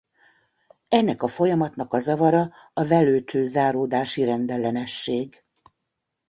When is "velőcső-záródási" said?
2.87-4.23